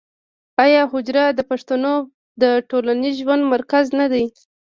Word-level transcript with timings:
آیا 0.63 0.81
حجره 0.91 1.23
د 1.33 1.39
پښتنو 1.49 1.93
د 2.41 2.43
ټولنیز 2.69 3.15
ژوند 3.23 3.43
مرکز 3.53 3.85
نه 3.99 4.05
دی؟ 4.11 4.23